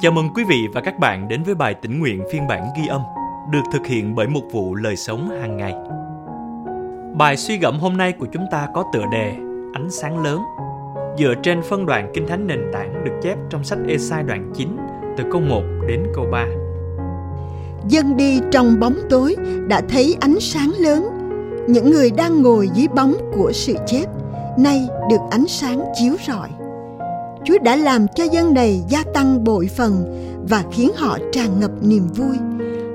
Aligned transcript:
Chào 0.00 0.12
mừng 0.12 0.28
quý 0.34 0.44
vị 0.44 0.68
và 0.72 0.80
các 0.80 0.98
bạn 0.98 1.28
đến 1.28 1.42
với 1.42 1.54
bài 1.54 1.74
tĩnh 1.74 1.98
nguyện 2.00 2.24
phiên 2.32 2.46
bản 2.46 2.66
ghi 2.76 2.86
âm, 2.86 3.00
được 3.50 3.62
thực 3.72 3.86
hiện 3.86 4.14
bởi 4.14 4.26
một 4.26 4.42
vụ 4.52 4.74
lời 4.74 4.96
sống 4.96 5.28
hàng 5.40 5.56
ngày. 5.56 5.74
Bài 7.14 7.36
suy 7.36 7.58
gẫm 7.58 7.78
hôm 7.78 7.96
nay 7.96 8.12
của 8.12 8.26
chúng 8.32 8.46
ta 8.50 8.68
có 8.74 8.84
tựa 8.92 9.04
đề 9.12 9.32
Ánh 9.72 9.90
sáng 9.90 10.24
lớn, 10.24 10.42
dựa 11.18 11.34
trên 11.42 11.62
phân 11.62 11.86
đoạn 11.86 12.10
Kinh 12.14 12.26
Thánh 12.28 12.46
nền 12.46 12.60
tảng 12.72 13.04
được 13.04 13.12
chép 13.22 13.38
trong 13.50 13.64
sách 13.64 13.78
Esai 13.88 14.22
đoạn 14.22 14.52
9 14.54 14.76
từ 15.16 15.24
câu 15.32 15.40
1 15.40 15.62
đến 15.88 16.02
câu 16.14 16.26
3. 16.32 16.46
Dân 17.88 18.16
đi 18.16 18.40
trong 18.52 18.80
bóng 18.80 18.96
tối 19.10 19.36
đã 19.68 19.80
thấy 19.88 20.16
ánh 20.20 20.40
sáng 20.40 20.72
lớn. 20.78 21.08
Những 21.68 21.90
người 21.90 22.10
đang 22.10 22.42
ngồi 22.42 22.68
dưới 22.74 22.88
bóng 22.88 23.14
của 23.34 23.52
sự 23.52 23.76
chết, 23.86 24.04
nay 24.58 24.88
được 25.10 25.20
ánh 25.30 25.46
sáng 25.48 25.80
chiếu 25.94 26.14
rọi. 26.26 26.48
Chúa 27.46 27.58
đã 27.58 27.76
làm 27.76 28.06
cho 28.14 28.24
dân 28.24 28.54
này 28.54 28.82
gia 28.88 29.02
tăng 29.14 29.44
bội 29.44 29.68
phần 29.76 30.04
và 30.48 30.64
khiến 30.72 30.90
họ 30.96 31.18
tràn 31.32 31.60
ngập 31.60 31.70
niềm 31.80 32.08
vui. 32.16 32.36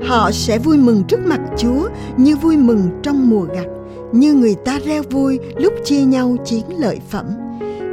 Họ 0.08 0.32
sẽ 0.32 0.60
vui 0.60 0.78
mừng 0.78 1.04
trước 1.04 1.20
mặt 1.26 1.40
Chúa 1.58 1.90
như 2.18 2.36
vui 2.36 2.58
mừng 2.58 2.90
trong 3.04 3.30
mùa 3.30 3.46
gặt, 3.54 3.66
như 4.12 4.34
người 4.34 4.56
ta 4.66 4.80
reo 4.86 5.04
vui 5.12 5.40
lúc 5.56 5.74
chia 5.84 6.02
nhau 6.02 6.36
chiến 6.46 6.66
lợi 6.78 7.00
phẩm. 7.10 7.26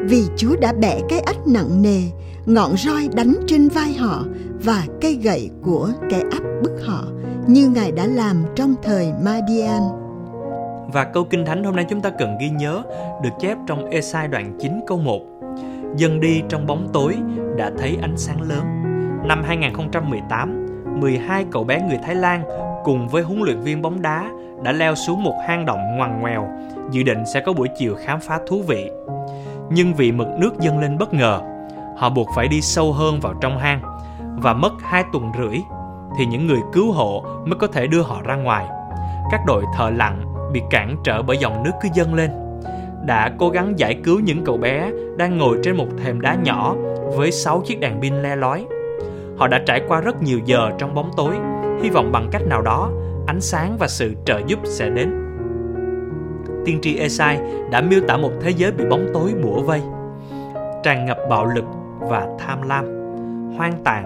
Vì 0.04 0.22
Chúa 0.36 0.56
đã 0.60 0.72
bẻ 0.72 1.00
cái 1.08 1.20
ách 1.20 1.46
nặng 1.46 1.82
nề, 1.82 2.00
ngọn 2.46 2.76
roi 2.76 3.08
đánh 3.14 3.34
trên 3.46 3.68
vai 3.68 3.92
họ 3.92 4.24
và 4.64 4.86
cây 5.00 5.14
gậy 5.22 5.50
của 5.62 5.90
kẻ 6.10 6.22
áp 6.30 6.42
bức 6.62 6.72
họ, 6.86 7.04
như 7.46 7.68
Ngài 7.68 7.92
đã 7.92 8.06
làm 8.06 8.44
trong 8.54 8.74
thời 8.82 9.12
Madian. 9.24 9.82
Và 10.92 11.04
câu 11.04 11.24
kinh 11.30 11.44
thánh 11.46 11.64
hôm 11.64 11.76
nay 11.76 11.86
chúng 11.90 12.00
ta 12.00 12.10
cần 12.10 12.38
ghi 12.40 12.50
nhớ 12.50 12.82
được 13.22 13.30
chép 13.40 13.58
trong 13.66 13.90
Esai 13.90 14.28
đoạn 14.28 14.58
9 14.60 14.72
câu 14.86 14.98
1 14.98 15.37
dần 15.96 16.20
đi 16.20 16.42
trong 16.48 16.66
bóng 16.66 16.88
tối 16.92 17.16
đã 17.56 17.70
thấy 17.78 17.98
ánh 18.02 18.16
sáng 18.16 18.40
lớn. 18.40 18.64
Năm 19.24 19.42
2018, 19.46 20.66
12 21.00 21.44
cậu 21.50 21.64
bé 21.64 21.80
người 21.88 21.98
Thái 22.02 22.14
Lan 22.14 22.42
cùng 22.84 23.08
với 23.08 23.22
huấn 23.22 23.42
luyện 23.42 23.60
viên 23.60 23.82
bóng 23.82 24.02
đá 24.02 24.30
đã 24.62 24.72
leo 24.72 24.94
xuống 24.94 25.22
một 25.22 25.34
hang 25.46 25.66
động 25.66 25.96
ngoằn 25.96 26.20
ngoèo, 26.20 26.48
dự 26.90 27.02
định 27.02 27.26
sẽ 27.34 27.40
có 27.40 27.52
buổi 27.52 27.68
chiều 27.78 27.94
khám 28.04 28.20
phá 28.20 28.38
thú 28.46 28.62
vị. 28.62 28.90
Nhưng 29.70 29.94
vì 29.94 30.12
mực 30.12 30.28
nước 30.38 30.58
dâng 30.60 30.78
lên 30.78 30.98
bất 30.98 31.14
ngờ, 31.14 31.40
họ 31.96 32.10
buộc 32.10 32.28
phải 32.36 32.48
đi 32.48 32.60
sâu 32.60 32.92
hơn 32.92 33.20
vào 33.20 33.34
trong 33.40 33.58
hang 33.58 33.80
và 34.42 34.52
mất 34.52 34.72
2 34.82 35.04
tuần 35.12 35.32
rưỡi 35.38 35.58
thì 36.18 36.26
những 36.26 36.46
người 36.46 36.60
cứu 36.72 36.92
hộ 36.92 37.24
mới 37.44 37.58
có 37.58 37.66
thể 37.66 37.86
đưa 37.86 38.02
họ 38.02 38.22
ra 38.24 38.36
ngoài. 38.36 38.68
Các 39.30 39.40
đội 39.46 39.64
thợ 39.76 39.90
lặn 39.90 40.24
bị 40.52 40.62
cản 40.70 40.96
trở 41.04 41.22
bởi 41.22 41.38
dòng 41.38 41.62
nước 41.62 41.72
cứ 41.80 41.88
dâng 41.94 42.14
lên 42.14 42.30
đã 43.08 43.30
cố 43.38 43.50
gắng 43.50 43.78
giải 43.78 44.00
cứu 44.04 44.20
những 44.20 44.44
cậu 44.44 44.56
bé 44.56 44.90
đang 45.16 45.38
ngồi 45.38 45.58
trên 45.62 45.76
một 45.76 45.86
thềm 46.04 46.20
đá 46.20 46.34
nhỏ 46.34 46.76
với 47.16 47.32
6 47.32 47.60
chiếc 47.60 47.80
đèn 47.80 48.00
pin 48.00 48.14
le 48.22 48.36
lói. 48.36 48.66
Họ 49.36 49.48
đã 49.48 49.62
trải 49.66 49.82
qua 49.88 50.00
rất 50.00 50.22
nhiều 50.22 50.38
giờ 50.44 50.70
trong 50.78 50.94
bóng 50.94 51.10
tối, 51.16 51.34
hy 51.82 51.90
vọng 51.90 52.12
bằng 52.12 52.28
cách 52.32 52.42
nào 52.46 52.62
đó, 52.62 52.90
ánh 53.26 53.40
sáng 53.40 53.76
và 53.78 53.88
sự 53.88 54.14
trợ 54.24 54.40
giúp 54.46 54.58
sẽ 54.64 54.90
đến. 54.90 55.10
Tiên 56.64 56.78
tri 56.82 56.96
Esai 56.96 57.40
đã 57.70 57.80
miêu 57.80 58.00
tả 58.08 58.16
một 58.16 58.30
thế 58.40 58.50
giới 58.50 58.72
bị 58.72 58.84
bóng 58.90 59.06
tối 59.14 59.34
bủa 59.42 59.60
vây, 59.60 59.82
tràn 60.82 61.06
ngập 61.06 61.18
bạo 61.30 61.46
lực 61.46 61.64
và 62.00 62.26
tham 62.38 62.62
lam, 62.68 62.84
hoang 63.56 63.82
tàn 63.84 64.04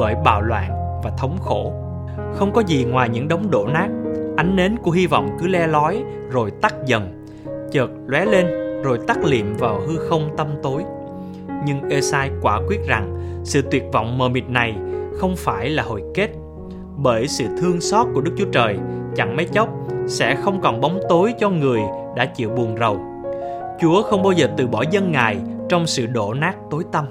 bởi 0.00 0.14
bạo 0.24 0.40
loạn 0.40 0.70
và 1.04 1.10
thống 1.18 1.38
khổ. 1.40 1.72
Không 2.34 2.52
có 2.52 2.62
gì 2.66 2.84
ngoài 2.84 3.08
những 3.08 3.28
đống 3.28 3.50
đổ 3.50 3.66
nát, 3.66 3.88
ánh 4.36 4.56
nến 4.56 4.76
của 4.82 4.90
hy 4.90 5.06
vọng 5.06 5.36
cứ 5.40 5.46
le 5.46 5.66
lói 5.66 6.04
rồi 6.30 6.50
tắt 6.62 6.74
dần, 6.86 7.23
chợt 7.74 7.90
lóe 8.06 8.24
lên 8.24 8.46
rồi 8.82 8.98
tắt 9.06 9.18
liệm 9.24 9.56
vào 9.58 9.80
hư 9.86 9.96
không 9.96 10.30
tâm 10.36 10.46
tối. 10.62 10.82
Nhưng 11.66 11.88
Esai 11.90 12.30
quả 12.42 12.60
quyết 12.68 12.80
rằng 12.86 13.18
sự 13.44 13.62
tuyệt 13.70 13.84
vọng 13.92 14.18
mờ 14.18 14.28
mịt 14.28 14.48
này 14.48 14.76
không 15.18 15.36
phải 15.36 15.70
là 15.70 15.82
hồi 15.82 16.02
kết, 16.14 16.30
bởi 16.96 17.28
sự 17.28 17.44
thương 17.58 17.80
xót 17.80 18.06
của 18.14 18.20
Đức 18.20 18.32
Chúa 18.38 18.50
Trời 18.52 18.78
chẳng 19.16 19.36
mấy 19.36 19.44
chốc 19.44 19.68
sẽ 20.06 20.36
không 20.36 20.60
còn 20.62 20.80
bóng 20.80 21.00
tối 21.08 21.34
cho 21.40 21.50
người 21.50 21.80
đã 22.16 22.26
chịu 22.26 22.50
buồn 22.50 22.76
rầu. 22.80 23.00
Chúa 23.80 24.02
không 24.02 24.22
bao 24.22 24.32
giờ 24.32 24.48
từ 24.56 24.66
bỏ 24.66 24.84
dân 24.90 25.12
Ngài 25.12 25.36
trong 25.68 25.86
sự 25.86 26.06
đổ 26.06 26.34
nát 26.34 26.56
tối 26.70 26.84
tăm. 26.92 27.04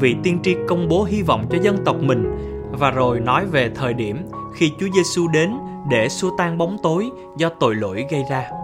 Vị 0.00 0.16
tiên 0.22 0.38
tri 0.42 0.56
công 0.68 0.88
bố 0.88 1.04
hy 1.04 1.22
vọng 1.22 1.46
cho 1.50 1.58
dân 1.62 1.76
tộc 1.84 1.96
mình 2.00 2.36
và 2.70 2.90
rồi 2.90 3.20
nói 3.20 3.46
về 3.46 3.70
thời 3.74 3.94
điểm 3.94 4.16
khi 4.54 4.70
Chúa 4.80 4.88
Giêsu 4.94 5.28
đến 5.28 5.50
để 5.90 6.08
xua 6.08 6.30
tan 6.38 6.58
bóng 6.58 6.76
tối 6.82 7.10
do 7.36 7.48
tội 7.48 7.74
lỗi 7.74 8.06
gây 8.10 8.22
ra. 8.30 8.61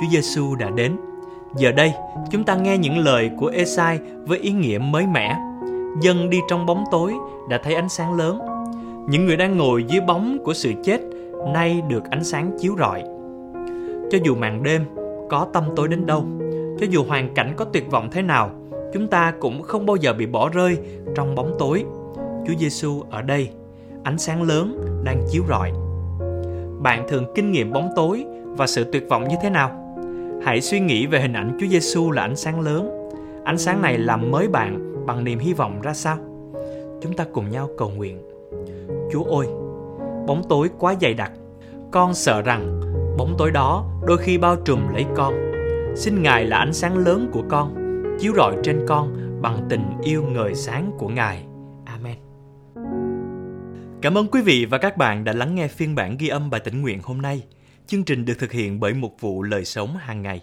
Chúa 0.00 0.06
Giêsu 0.10 0.54
đã 0.54 0.70
đến. 0.70 0.96
Giờ 1.56 1.72
đây, 1.72 1.92
chúng 2.30 2.44
ta 2.44 2.54
nghe 2.54 2.78
những 2.78 2.98
lời 2.98 3.30
của 3.38 3.46
Esai 3.46 3.98
với 4.26 4.38
ý 4.38 4.52
nghĩa 4.52 4.78
mới 4.78 5.06
mẻ. 5.06 5.36
Dân 6.00 6.30
đi 6.30 6.38
trong 6.48 6.66
bóng 6.66 6.84
tối 6.90 7.12
đã 7.48 7.60
thấy 7.62 7.74
ánh 7.74 7.88
sáng 7.88 8.14
lớn. 8.14 8.38
Những 9.08 9.26
người 9.26 9.36
đang 9.36 9.56
ngồi 9.56 9.84
dưới 9.84 10.00
bóng 10.00 10.38
của 10.44 10.52
sự 10.52 10.72
chết 10.84 11.00
nay 11.52 11.82
được 11.88 12.04
ánh 12.10 12.24
sáng 12.24 12.50
chiếu 12.58 12.76
rọi. 12.78 13.02
Cho 14.10 14.18
dù 14.24 14.34
màn 14.34 14.62
đêm 14.62 14.84
có 15.30 15.46
tâm 15.52 15.64
tối 15.76 15.88
đến 15.88 16.06
đâu, 16.06 16.24
cho 16.80 16.86
dù 16.90 17.04
hoàn 17.04 17.34
cảnh 17.34 17.52
có 17.56 17.64
tuyệt 17.64 17.90
vọng 17.90 18.08
thế 18.12 18.22
nào, 18.22 18.50
chúng 18.92 19.08
ta 19.08 19.32
cũng 19.40 19.62
không 19.62 19.86
bao 19.86 19.96
giờ 19.96 20.12
bị 20.12 20.26
bỏ 20.26 20.48
rơi 20.48 20.78
trong 21.14 21.34
bóng 21.34 21.54
tối. 21.58 21.84
Chúa 22.46 22.54
Giêsu 22.58 23.02
ở 23.10 23.22
đây, 23.22 23.50
ánh 24.04 24.18
sáng 24.18 24.42
lớn 24.42 24.80
đang 25.04 25.22
chiếu 25.30 25.42
rọi. 25.48 25.72
Bạn 26.82 27.06
thường 27.08 27.24
kinh 27.34 27.52
nghiệm 27.52 27.72
bóng 27.72 27.88
tối 27.96 28.24
và 28.44 28.66
sự 28.66 28.84
tuyệt 28.92 29.08
vọng 29.08 29.28
như 29.28 29.36
thế 29.42 29.50
nào? 29.50 29.79
Hãy 30.44 30.60
suy 30.60 30.80
nghĩ 30.80 31.06
về 31.06 31.20
hình 31.20 31.32
ảnh 31.32 31.56
Chúa 31.60 31.66
Giêsu 31.66 32.10
là 32.10 32.22
ánh 32.22 32.36
sáng 32.36 32.60
lớn. 32.60 33.10
Ánh 33.44 33.58
sáng 33.58 33.82
này 33.82 33.98
làm 33.98 34.30
mới 34.30 34.48
bạn 34.48 35.04
bằng 35.06 35.24
niềm 35.24 35.38
hy 35.38 35.52
vọng 35.52 35.80
ra 35.80 35.94
sao? 35.94 36.18
Chúng 37.02 37.12
ta 37.16 37.24
cùng 37.32 37.50
nhau 37.50 37.68
cầu 37.78 37.90
nguyện. 37.90 38.18
Chúa 39.12 39.24
ơi, 39.24 39.46
bóng 40.26 40.42
tối 40.48 40.70
quá 40.78 40.94
dày 41.00 41.14
đặc. 41.14 41.32
Con 41.90 42.14
sợ 42.14 42.42
rằng 42.42 42.80
bóng 43.18 43.34
tối 43.38 43.50
đó 43.50 44.00
đôi 44.06 44.18
khi 44.18 44.38
bao 44.38 44.56
trùm 44.64 44.80
lấy 44.92 45.04
con. 45.16 45.34
Xin 45.96 46.22
Ngài 46.22 46.44
là 46.44 46.56
ánh 46.56 46.72
sáng 46.72 46.98
lớn 46.98 47.30
của 47.32 47.42
con, 47.48 47.74
chiếu 48.20 48.32
rọi 48.36 48.56
trên 48.62 48.84
con 48.88 49.16
bằng 49.42 49.66
tình 49.68 49.84
yêu 50.02 50.22
ngời 50.22 50.54
sáng 50.54 50.92
của 50.98 51.08
Ngài. 51.08 51.44
Amen. 51.84 52.16
Cảm 54.02 54.18
ơn 54.18 54.26
quý 54.26 54.42
vị 54.42 54.66
và 54.70 54.78
các 54.78 54.96
bạn 54.96 55.24
đã 55.24 55.32
lắng 55.32 55.54
nghe 55.54 55.68
phiên 55.68 55.94
bản 55.94 56.16
ghi 56.18 56.28
âm 56.28 56.50
bài 56.50 56.60
tĩnh 56.64 56.82
nguyện 56.82 57.00
hôm 57.02 57.22
nay. 57.22 57.42
Chương 57.90 58.04
trình 58.04 58.24
được 58.24 58.38
thực 58.38 58.52
hiện 58.52 58.80
bởi 58.80 58.94
một 58.94 59.20
vụ 59.20 59.42
lời 59.42 59.64
sống 59.64 59.96
hàng 59.96 60.22
ngày. 60.22 60.40